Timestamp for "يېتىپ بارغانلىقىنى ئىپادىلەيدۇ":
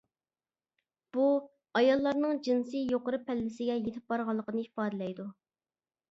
3.83-5.27